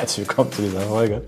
[0.00, 1.26] Herzlich willkommen zu dieser Folge.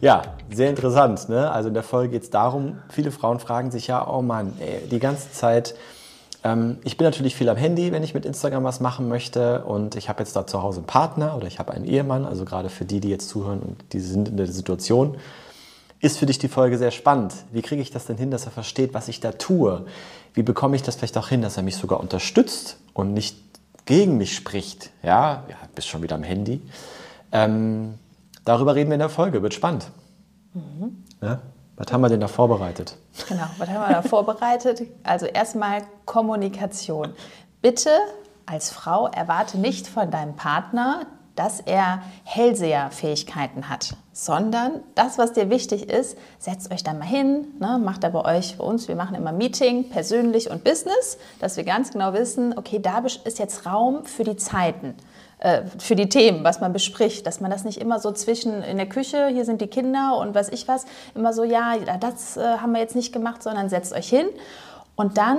[0.00, 1.28] Ja, sehr interessant.
[1.28, 1.50] Ne?
[1.50, 4.88] Also in der Folge geht es darum, viele Frauen fragen sich ja, oh Mann, ey,
[4.88, 5.74] die ganze Zeit,
[6.42, 9.94] ähm, ich bin natürlich viel am Handy, wenn ich mit Instagram was machen möchte und
[9.94, 12.70] ich habe jetzt da zu Hause einen Partner oder ich habe einen Ehemann, also gerade
[12.70, 15.18] für die, die jetzt zuhören und die sind in der Situation,
[16.00, 17.34] ist für dich die Folge sehr spannend.
[17.52, 19.84] Wie kriege ich das denn hin, dass er versteht, was ich da tue?
[20.32, 23.36] Wie bekomme ich das vielleicht auch hin, dass er mich sogar unterstützt und nicht
[23.84, 24.92] gegen mich spricht?
[25.02, 26.62] Ja, ja bist schon wieder am Handy.
[27.32, 27.98] Ähm,
[28.44, 29.90] darüber reden wir in der Folge, wird spannend.
[30.54, 31.04] Mhm.
[31.22, 31.40] Ja?
[31.76, 32.96] Was haben wir denn da vorbereitet?
[33.28, 34.82] Genau, was haben wir da vorbereitet?
[35.04, 37.12] Also erstmal Kommunikation.
[37.62, 37.90] Bitte
[38.46, 41.06] als Frau erwarte nicht von deinem Partner,
[41.38, 47.46] dass er Hellseherfähigkeiten hat, sondern das, was dir wichtig ist, setzt euch dann mal hin,
[47.60, 51.56] ne, macht da bei euch, bei uns, wir machen immer Meeting, persönlich und Business, dass
[51.56, 54.94] wir ganz genau wissen, okay, da ist jetzt Raum für die Zeiten.
[55.40, 58.76] Äh, für die Themen, was man bespricht, dass man das nicht immer so zwischen in
[58.76, 62.40] der Küche, hier sind die Kinder und was ich was, immer so, ja, das äh,
[62.40, 64.26] haben wir jetzt nicht gemacht, sondern setzt euch hin
[64.96, 65.38] und dann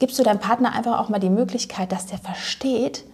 [0.00, 3.04] gibst du deinem Partner einfach auch mal die Möglichkeit, dass der versteht,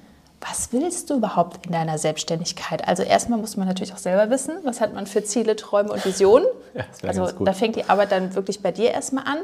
[0.41, 2.87] was willst du überhaupt in deiner Selbstständigkeit?
[2.87, 6.05] Also erstmal muss man natürlich auch selber wissen, was hat man für Ziele, Träume und
[6.05, 6.47] Visionen.
[6.75, 9.39] Ja, also da fängt die Arbeit dann wirklich bei dir erstmal an.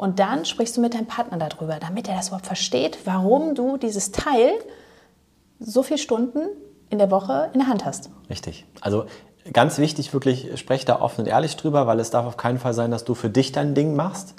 [0.00, 3.76] Und dann sprichst du mit deinem Partner darüber, damit er das überhaupt versteht, warum du
[3.76, 4.52] dieses Teil
[5.58, 6.38] so viele Stunden
[6.88, 8.08] in der Woche in der Hand hast.
[8.30, 8.64] Richtig.
[8.80, 9.04] Also
[9.52, 12.72] ganz wichtig, wirklich, sprech da offen und ehrlich drüber, weil es darf auf keinen Fall
[12.72, 14.36] sein, dass du für dich dein Ding machst.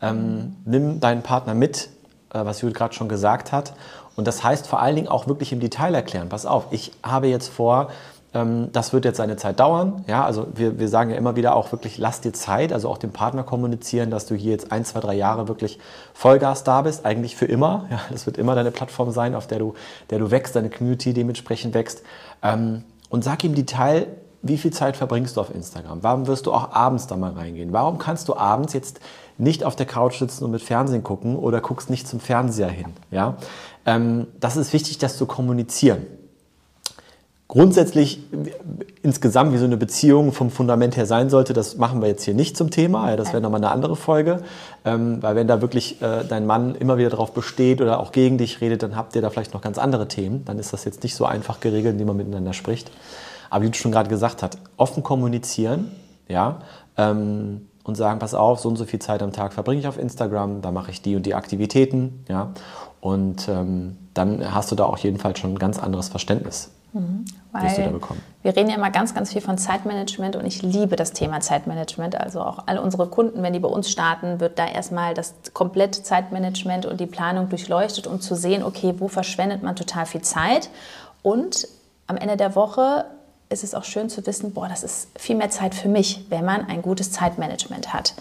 [0.00, 1.90] Ähm, nimm deinen Partner mit,
[2.32, 3.74] äh, was Judith gerade schon gesagt hat.
[4.16, 6.30] Und das heißt vor allen Dingen auch wirklich im Detail erklären.
[6.30, 7.90] Pass auf, ich habe jetzt vor,
[8.34, 10.04] das wird jetzt seine Zeit dauern.
[10.06, 12.96] Ja, also wir, wir sagen ja immer wieder auch wirklich, lass dir Zeit, also auch
[12.96, 15.78] dem Partner kommunizieren, dass du hier jetzt ein, zwei, drei Jahre wirklich
[16.14, 17.86] Vollgas da bist, eigentlich für immer.
[17.90, 19.74] Ja, das wird immer deine Plattform sein, auf der du,
[20.08, 22.02] der du wächst, deine Community dementsprechend wächst.
[22.42, 24.06] Ähm, und sag ihm Detail,
[24.40, 26.02] wie viel Zeit verbringst du auf Instagram?
[26.02, 27.74] Warum wirst du auch abends da mal reingehen?
[27.74, 29.00] Warum kannst du abends jetzt
[29.36, 32.94] nicht auf der Couch sitzen und mit Fernsehen gucken oder guckst nicht zum Fernseher hin?
[33.10, 33.36] Ja?
[33.84, 36.06] Ähm, das ist wichtig, das zu kommunizieren
[37.52, 38.18] grundsätzlich
[39.02, 42.32] insgesamt, wie so eine Beziehung vom Fundament her sein sollte, das machen wir jetzt hier
[42.32, 43.14] nicht zum Thema.
[43.16, 44.38] Das wäre nochmal eine andere Folge.
[44.86, 48.38] Ähm, weil wenn da wirklich äh, dein Mann immer wieder darauf besteht oder auch gegen
[48.38, 50.46] dich redet, dann habt ihr da vielleicht noch ganz andere Themen.
[50.46, 52.90] Dann ist das jetzt nicht so einfach geregelt, indem man miteinander spricht.
[53.50, 55.90] Aber wie du schon gerade gesagt hast, offen kommunizieren,
[56.28, 56.62] ja,
[56.96, 59.98] ähm, und sagen, pass auf, so und so viel Zeit am Tag verbringe ich auf
[59.98, 62.54] Instagram, da mache ich die und die Aktivitäten, ja.
[63.02, 68.00] Und ähm, dann hast du da auch jedenfalls schon ein ganz anderes Verständnis Mhm, weil
[68.42, 72.20] wir reden ja immer ganz, ganz viel von Zeitmanagement und ich liebe das Thema Zeitmanagement.
[72.20, 76.02] Also auch alle unsere Kunden, wenn die bei uns starten, wird da erstmal das komplette
[76.02, 80.68] Zeitmanagement und die Planung durchleuchtet, um zu sehen, okay, wo verschwendet man total viel Zeit.
[81.22, 81.66] Und
[82.08, 83.06] am Ende der Woche
[83.48, 86.44] ist es auch schön zu wissen, boah, das ist viel mehr Zeit für mich, wenn
[86.44, 88.12] man ein gutes Zeitmanagement hat.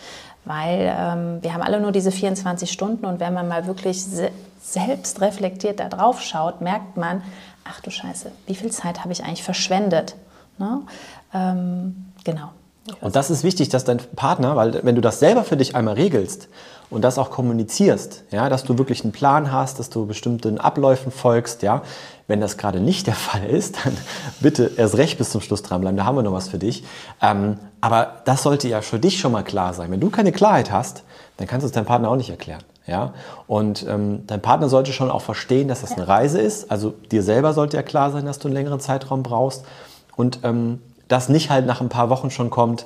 [0.45, 4.31] Weil ähm, wir haben alle nur diese 24 Stunden und wenn man mal wirklich se
[4.63, 7.23] selbst reflektiert da drauf schaut, merkt man,
[7.67, 10.15] ach du Scheiße, wie viel Zeit habe ich eigentlich verschwendet?
[10.59, 10.81] Ne?
[11.33, 12.51] Ähm, genau.
[12.99, 15.95] Und das ist wichtig, dass dein Partner, weil wenn du das selber für dich einmal
[15.95, 16.49] regelst
[16.89, 21.11] und das auch kommunizierst, ja, dass du wirklich einen Plan hast, dass du bestimmten Abläufen
[21.11, 21.81] folgst, ja,
[22.27, 23.95] wenn das gerade nicht der Fall ist, dann
[24.39, 26.83] bitte erst recht bis zum Schluss dranbleiben, da haben wir noch was für dich.
[27.21, 29.91] Ähm, aber das sollte ja für dich schon mal klar sein.
[29.91, 31.03] Wenn du keine Klarheit hast,
[31.37, 32.63] dann kannst du es deinem Partner auch nicht erklären.
[32.85, 33.13] Ja?
[33.47, 36.69] Und ähm, dein Partner sollte schon auch verstehen, dass das eine Reise ist.
[36.69, 39.65] Also dir selber sollte ja klar sein, dass du einen längeren Zeitraum brauchst.
[40.15, 40.79] Und ähm,
[41.11, 42.85] das nicht halt nach ein paar Wochen schon kommt,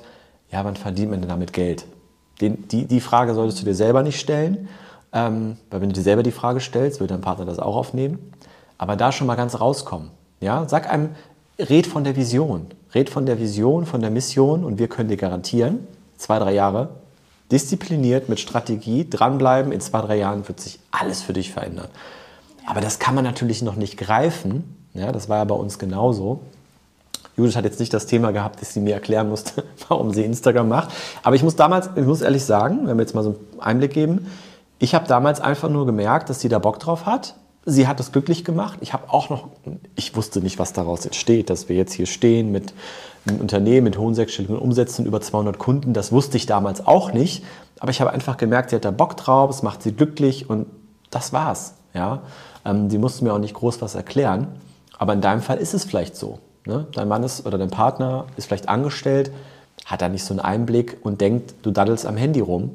[0.51, 1.85] ja, wann verdient man denn damit Geld?
[2.41, 4.67] Den, die, die Frage solltest du dir selber nicht stellen.
[5.13, 8.33] Ähm, weil wenn du dir selber die Frage stellst, wird dein Partner das auch aufnehmen.
[8.77, 10.11] Aber da schon mal ganz rauskommen.
[10.41, 10.67] Ja?
[10.67, 11.11] Sag einem,
[11.57, 12.67] red von der Vision.
[12.93, 15.87] Red von der Vision, von der Mission und wir können dir garantieren,
[16.17, 16.89] zwei, drei Jahre
[17.51, 19.71] diszipliniert mit Strategie dranbleiben.
[19.71, 21.89] In zwei, drei Jahren wird sich alles für dich verändern.
[22.65, 24.87] Aber das kann man natürlich noch nicht greifen.
[24.93, 26.41] Ja, das war ja bei uns genauso.
[27.37, 30.69] Judith hat jetzt nicht das Thema gehabt, dass sie mir erklären musste, warum sie Instagram
[30.69, 30.89] macht.
[31.23, 33.93] Aber ich muss damals, ich muss ehrlich sagen, wenn wir jetzt mal so einen Einblick
[33.93, 34.27] geben,
[34.79, 37.35] ich habe damals einfach nur gemerkt, dass sie da Bock drauf hat.
[37.65, 38.79] sie hat es glücklich gemacht.
[38.81, 39.47] Ich habe auch noch,
[39.95, 42.73] ich wusste nicht, was daraus entsteht, dass wir jetzt hier stehen mit
[43.25, 45.93] einem Unternehmen mit hohen sechsstelligen Umsätzen, über 200 Kunden.
[45.93, 47.43] Das wusste ich damals auch nicht.
[47.79, 50.67] Aber ich habe einfach gemerkt, sie hat da Bock drauf, es macht sie glücklich und
[51.09, 51.75] das war's.
[51.93, 52.21] Ja?
[52.65, 54.47] Ähm, sie musste mir auch nicht groß was erklären.
[54.97, 56.39] Aber in deinem Fall ist es vielleicht so.
[56.65, 56.87] Ne?
[56.93, 59.31] Dein Mann ist oder dein Partner ist vielleicht angestellt,
[59.85, 62.71] hat da nicht so einen Einblick und denkt, du daddelst am Handy rum.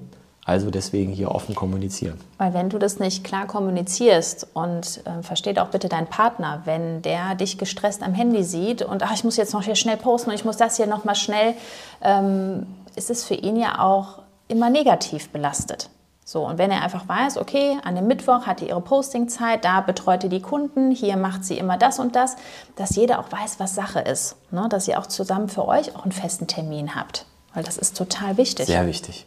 [0.47, 2.19] Also deswegen hier offen kommunizieren.
[2.39, 7.03] Weil wenn du das nicht klar kommunizierst und äh, versteht auch bitte dein Partner, wenn
[7.03, 10.31] der dich gestresst am Handy sieht und ach, ich muss jetzt noch hier schnell posten
[10.31, 11.55] und ich muss das hier noch mal schnell,
[12.03, 12.67] ähm,
[12.97, 15.91] ist es für ihn ja auch immer negativ belastet.
[16.32, 19.81] So, und wenn er einfach weiß, okay, an dem Mittwoch hat die ihre Postingzeit, da
[19.81, 22.37] betreut ihr die Kunden, hier macht sie immer das und das,
[22.77, 24.37] dass jeder auch weiß, was Sache ist.
[24.53, 24.69] Ne?
[24.71, 27.27] Dass ihr auch zusammen für euch auch einen festen Termin habt.
[27.53, 28.67] Weil das ist total wichtig.
[28.67, 29.27] Sehr wichtig.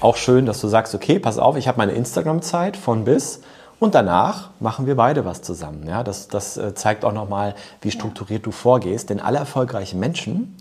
[0.00, 3.40] auch schön, dass du sagst, okay, pass auf, ich habe meine Instagram-Zeit von bis
[3.78, 5.86] und danach machen wir beide was zusammen.
[5.86, 9.10] Ja, das, das äh, zeigt auch nochmal, wie strukturiert du vorgehst.
[9.10, 10.56] Denn alle erfolgreichen Menschen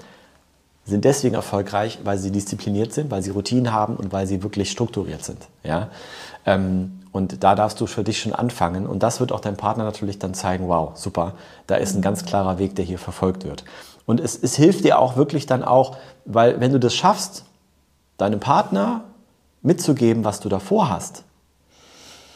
[0.85, 4.71] sind deswegen erfolgreich, weil sie diszipliniert sind, weil sie Routinen haben und weil sie wirklich
[4.71, 5.47] strukturiert sind.
[5.63, 5.89] Ja?
[6.45, 8.87] Ähm, und da darfst du für dich schon anfangen.
[8.87, 11.33] Und das wird auch dein Partner natürlich dann zeigen, wow, super,
[11.67, 13.65] da ist ein ganz klarer Weg, der hier verfolgt wird.
[14.05, 17.45] Und es, es hilft dir auch wirklich dann auch, weil wenn du das schaffst,
[18.17, 19.03] deinem Partner
[19.61, 21.23] mitzugeben, was du davor hast,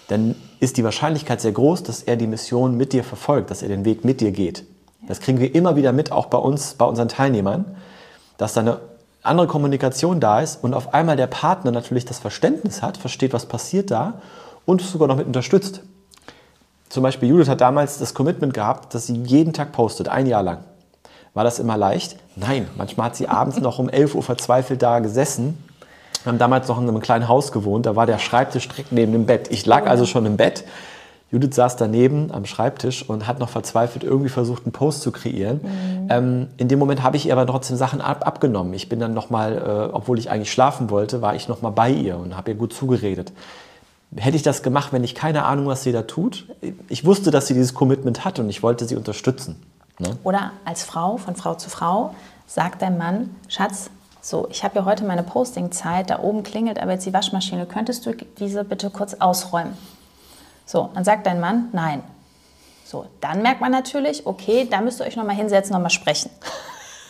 [0.07, 3.69] dann ist die Wahrscheinlichkeit sehr groß, dass er die Mission mit dir verfolgt, dass er
[3.69, 4.65] den Weg mit dir geht.
[5.07, 7.75] Das kriegen wir immer wieder mit, auch bei uns, bei unseren Teilnehmern,
[8.37, 8.79] dass da eine
[9.21, 13.45] andere Kommunikation da ist und auf einmal der Partner natürlich das Verständnis hat, versteht, was
[13.45, 14.21] passiert da
[14.65, 15.81] und sogar noch mit unterstützt.
[16.89, 20.43] Zum Beispiel Judith hat damals das Commitment gehabt, dass sie jeden Tag postet, ein Jahr
[20.43, 20.59] lang.
[21.33, 22.17] War das immer leicht?
[22.35, 25.57] Nein, manchmal hat sie abends noch um 11 Uhr verzweifelt da gesessen
[26.23, 29.11] wir haben damals noch in einem kleinen Haus gewohnt, da war der Schreibtisch direkt neben
[29.11, 29.51] dem Bett.
[29.51, 30.63] Ich lag also schon im Bett.
[31.31, 35.61] Judith saß daneben am Schreibtisch und hat noch verzweifelt irgendwie versucht, einen Post zu kreieren.
[35.63, 36.07] Mhm.
[36.09, 38.71] Ähm, in dem Moment habe ich ihr aber trotzdem Sachen ab abgenommen.
[38.75, 42.17] Ich bin dann nochmal, äh, obwohl ich eigentlich schlafen wollte, war ich nochmal bei ihr
[42.17, 43.33] und habe ihr gut zugeredet.
[44.15, 46.45] Hätte ich das gemacht, wenn ich keine Ahnung, was sie da tut?
[46.87, 49.55] Ich wusste, dass sie dieses Commitment hat und ich wollte sie unterstützen.
[49.97, 50.09] Ne?
[50.23, 52.13] Oder als Frau, von Frau zu Frau,
[52.45, 53.89] sagt dein Mann, Schatz,
[54.25, 58.05] so, ich habe ja heute meine Postingzeit, da oben klingelt aber jetzt die Waschmaschine, könntest
[58.05, 59.77] du diese bitte kurz ausräumen?
[60.65, 62.01] So, dann sagt dein Mann, nein.
[62.85, 66.31] So, dann merkt man natürlich, okay, da müsst ihr euch nochmal hinsetzen, nochmal sprechen.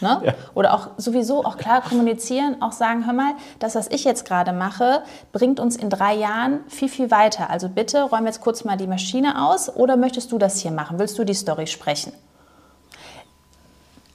[0.01, 0.21] Ne?
[0.25, 0.33] Ja.
[0.53, 4.51] Oder auch sowieso auch klar kommunizieren, auch sagen, hör mal, das, was ich jetzt gerade
[4.51, 7.49] mache, bringt uns in drei Jahren viel, viel weiter.
[7.49, 10.99] Also bitte räum jetzt kurz mal die Maschine aus oder möchtest du das hier machen?
[10.99, 12.11] Willst du die Story sprechen?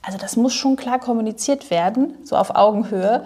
[0.09, 3.25] Also das muss schon klar kommuniziert werden, so auf Augenhöhe.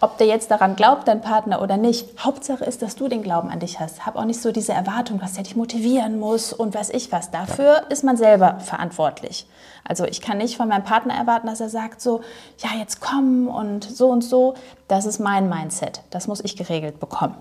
[0.00, 2.16] Ob der jetzt daran glaubt, dein Partner oder nicht.
[2.24, 4.06] Hauptsache ist, dass du den Glauben an dich hast.
[4.06, 7.32] Hab auch nicht so diese Erwartung, dass der dich motivieren muss und weiß ich was.
[7.32, 9.48] Dafür ist man selber verantwortlich.
[9.82, 12.20] Also ich kann nicht von meinem Partner erwarten, dass er sagt so,
[12.58, 14.54] ja jetzt komm und so und so.
[14.86, 16.02] Das ist mein Mindset.
[16.10, 17.34] Das muss ich geregelt bekommen.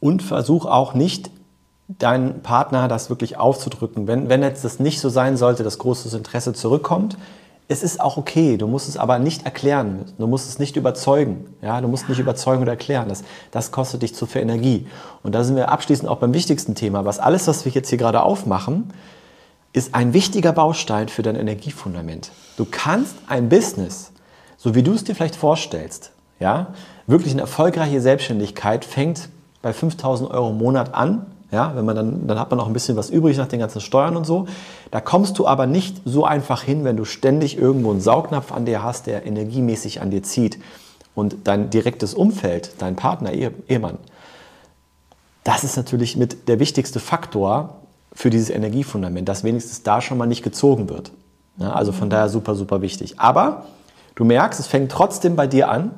[0.00, 1.30] Und versuch auch nicht
[1.86, 4.08] deinen Partner das wirklich aufzudrücken.
[4.08, 7.16] Wenn, wenn jetzt das nicht so sein sollte, dass großes Interesse zurückkommt,
[7.68, 11.46] es ist auch okay, du musst es aber nicht erklären, du musst es nicht überzeugen.
[11.62, 11.80] Ja?
[11.80, 14.86] Du musst nicht überzeugen oder erklären, das, das kostet dich zu viel Energie.
[15.22, 17.04] Und da sind wir abschließend auch beim wichtigsten Thema.
[17.04, 18.92] Was alles, was wir jetzt hier gerade aufmachen,
[19.72, 22.30] ist ein wichtiger Baustein für dein Energiefundament.
[22.56, 24.12] Du kannst ein Business,
[24.58, 26.74] so wie du es dir vielleicht vorstellst, ja,
[27.06, 29.28] wirklich eine erfolgreiche Selbstständigkeit fängt
[29.62, 32.72] bei 5000 Euro im Monat an ja, wenn man dann, dann hat man auch ein
[32.72, 34.46] bisschen was übrig nach den ganzen Steuern und so.
[34.90, 38.64] Da kommst du aber nicht so einfach hin, wenn du ständig irgendwo einen Saugnapf an
[38.64, 40.58] dir hast, der energiemäßig an dir zieht.
[41.14, 43.98] Und dein direktes Umfeld, dein Partner, Ehemann,
[45.44, 47.82] das ist natürlich mit der wichtigste Faktor
[48.14, 51.12] für dieses Energiefundament, dass wenigstens da schon mal nicht gezogen wird.
[51.58, 53.20] Ja, also von daher super, super wichtig.
[53.20, 53.66] Aber
[54.14, 55.90] du merkst, es fängt trotzdem bei dir an,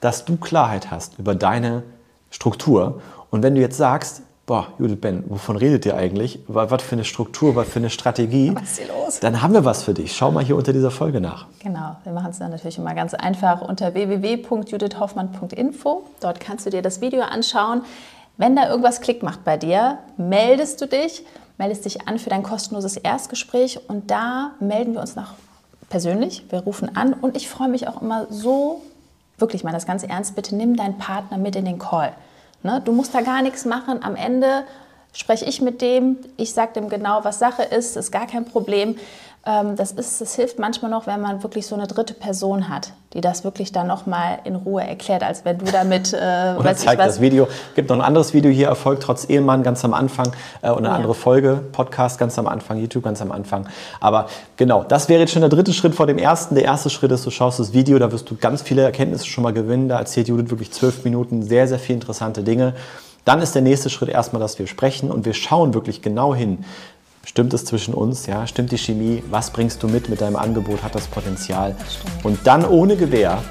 [0.00, 1.82] dass du Klarheit hast über deine
[2.30, 3.00] Struktur.
[3.30, 6.40] Und wenn du jetzt sagst, boah, Judith Ben, wovon redet ihr eigentlich?
[6.48, 8.50] Was für eine Struktur, was für eine Strategie?
[8.54, 9.20] Was ist hier los?
[9.20, 10.16] Dann haben wir was für dich.
[10.16, 11.46] Schau mal hier unter dieser Folge nach.
[11.60, 16.02] Genau, wir machen es dann natürlich immer ganz einfach unter www.judithhoffmann.info.
[16.20, 17.82] Dort kannst du dir das Video anschauen.
[18.36, 21.22] Wenn da irgendwas Klick macht bei dir, meldest du dich
[21.58, 25.34] meldest dich an für dein kostenloses Erstgespräch und da melden wir uns nach
[25.90, 26.44] persönlich.
[26.50, 28.80] Wir rufen an und ich freue mich auch immer so,
[29.38, 32.12] wirklich mal das ganz ernst, bitte nimm deinen Partner mit in den Call.
[32.62, 32.82] Ne?
[32.84, 34.02] Du musst da gar nichts machen.
[34.02, 34.64] Am Ende
[35.12, 38.96] spreche ich mit dem, ich sage dem genau, was Sache ist, ist gar kein Problem.
[39.46, 42.92] Ähm, das, ist, das hilft manchmal noch, wenn man wirklich so eine dritte Person hat,
[43.14, 46.12] die das wirklich dann nochmal in Ruhe erklärt, als wenn du damit.
[46.12, 47.44] Äh, Oder zeigt das Video.
[47.44, 50.32] Es gibt noch ein anderes Video hier, Erfolg trotz Ehemann, ganz am Anfang.
[50.60, 50.94] Äh, und eine ja.
[50.94, 53.68] andere Folge, Podcast ganz am Anfang, YouTube ganz am Anfang.
[54.00, 54.26] Aber
[54.56, 56.54] genau, das wäre jetzt schon der dritte Schritt vor dem ersten.
[56.54, 59.44] Der erste Schritt ist, du schaust das Video, da wirst du ganz viele Erkenntnisse schon
[59.44, 59.88] mal gewinnen.
[59.88, 62.74] Da erzählt Judith wirklich zwölf Minuten sehr, sehr viele interessante Dinge.
[63.24, 66.64] Dann ist der nächste Schritt erstmal, dass wir sprechen und wir schauen wirklich genau hin.
[67.28, 68.24] Stimmt es zwischen uns?
[68.24, 68.46] Ja?
[68.46, 69.22] Stimmt die Chemie?
[69.28, 70.82] Was bringst du mit mit deinem Angebot?
[70.82, 71.76] Hat das Potenzial?
[71.78, 73.42] Das und dann ohne Gewähr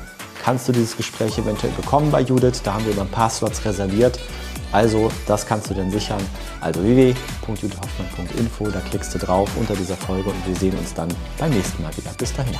[0.43, 2.63] kannst du dieses Gespräch eventuell bekommen bei Judith.
[2.63, 4.19] Da haben wir über ein paar Slots reserviert.
[4.71, 6.21] Also das kannst du dann sichern.
[6.59, 11.51] Also www.judithhoffmann.info, da klickst du drauf unter dieser Folge und wir sehen uns dann beim
[11.51, 12.09] nächsten Mal wieder.
[12.17, 12.55] Bis dahin.